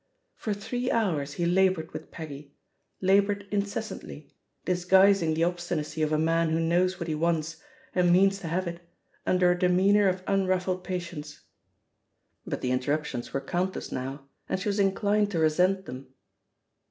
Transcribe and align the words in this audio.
For 0.35 0.55
three 0.55 0.89
hours 0.89 1.33
he 1.33 1.45
laboured 1.45 1.91
with 1.91 2.09
Peggy, 2.09 2.55
la 3.03 3.13
boured 3.21 3.47
incessantly, 3.51 4.31
disguising 4.65 5.35
the 5.35 5.43
obstinacy 5.43 6.01
of 6.01 6.11
a 6.11 6.17
man 6.17 6.49
who 6.49 6.59
knows 6.59 6.99
what 6.99 7.07
he 7.07 7.13
wants, 7.13 7.57
and 7.93 8.11
means 8.11 8.39
to 8.39 8.47
have 8.47 8.65
it, 8.67 8.81
under 9.27 9.51
a 9.51 9.59
demeanour 9.59 10.07
of 10.07 10.23
unruffled 10.25 10.83
patience. 10.83 11.41
But 12.47 12.61
the 12.61 12.71
interruptions 12.71 13.31
were 13.31 13.41
countless 13.41 13.91
now, 13.91 14.27
and 14.49 14.59
she 14.59 14.69
was 14.69 14.79
inclined 14.79 15.29
to 15.33 15.39
resent 15.39 15.85
them. 15.85 16.07